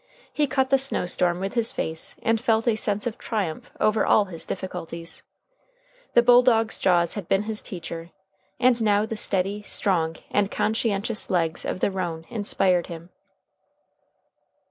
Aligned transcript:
He 0.33 0.47
cut 0.47 0.71
the 0.71 0.79
snow 0.79 1.05
storm 1.05 1.39
with 1.39 1.53
his 1.53 1.71
face, 1.71 2.15
and 2.23 2.41
felt 2.41 2.67
a 2.67 2.75
sense 2.75 3.05
of 3.05 3.19
triumph 3.19 3.69
over 3.79 4.03
all 4.03 4.25
his 4.25 4.47
difficulties. 4.47 5.21
The 6.15 6.23
bulldog's 6.23 6.79
jaws 6.79 7.13
had 7.13 7.27
been 7.27 7.43
his 7.43 7.61
teacher, 7.61 8.09
and 8.59 8.81
now 8.81 9.05
the 9.05 9.15
steady, 9.15 9.61
strong, 9.61 10.15
and 10.31 10.49
conscientious 10.49 11.29
legs 11.29 11.65
of 11.65 11.81
the 11.81 11.91
roan 11.91 12.25
inspired 12.31 12.87
him. 12.87 13.11